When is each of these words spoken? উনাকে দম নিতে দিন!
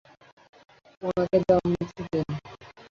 উনাকে 1.01 1.37
দম 1.47 1.63
নিতে 1.71 2.03
দিন! 2.11 2.27